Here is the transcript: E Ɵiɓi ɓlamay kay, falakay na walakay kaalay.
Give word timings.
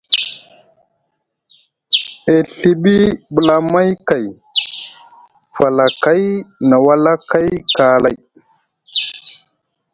E 2.33 2.35
Ɵiɓi 2.61 2.95
ɓlamay 3.33 3.89
kay, 4.07 4.25
falakay 5.55 6.23
na 6.69 6.75
walakay 6.85 7.49
kaalay. 7.77 8.17